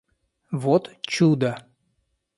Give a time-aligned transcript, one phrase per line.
[0.63, 1.51] Вот чудо!